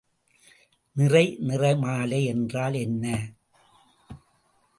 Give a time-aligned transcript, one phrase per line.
[0.95, 3.05] நிறை நிறமாலை என்றால் என்ன?